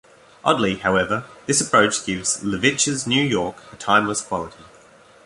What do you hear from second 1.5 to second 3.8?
approach gives Levitch's New York a